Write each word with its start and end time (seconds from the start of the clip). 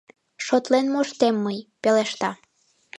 Шотлен 0.45 0.87
моштем 0.93 1.35
мый!— 1.45 1.57
пелешта. 1.81 2.31